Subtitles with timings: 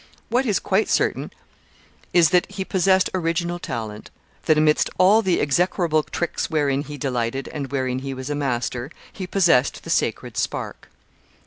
[0.29, 1.31] What is quite certain
[2.11, 4.09] is, that he possessed original talent;
[4.45, 8.89] that amidst all the execrable tricks wherein he delighted and wherein he was a master,
[9.13, 10.89] he possessed the sacred spark.